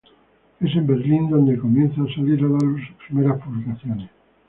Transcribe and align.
Es 0.59 0.75
en 0.75 0.87
Berlín 0.87 1.29
donde 1.29 1.59
comienzan 1.59 2.07
a 2.09 2.15
salir 2.15 2.39
a 2.39 2.47
la 2.49 2.57
luz 2.57 2.81
sus 2.87 3.07
primeras 3.07 3.39
publicaciones. 3.39 4.09